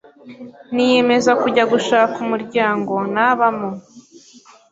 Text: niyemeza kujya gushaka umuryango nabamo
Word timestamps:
niyemeza 0.73 1.31
kujya 1.41 1.63
gushaka 1.71 2.15
umuryango 2.25 2.93
nabamo 3.13 3.69